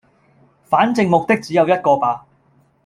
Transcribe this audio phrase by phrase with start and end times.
[0.63, 2.25] 反正目的只有一個吧